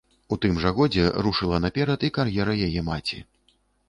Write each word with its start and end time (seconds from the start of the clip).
У 0.35 0.37
тым 0.43 0.55
жа 0.61 0.69
годзе 0.79 1.03
рушыла 1.27 1.59
наперад 1.65 2.05
і 2.07 2.11
кар'ера 2.15 2.55
яе 2.69 2.81
маці. 2.89 3.21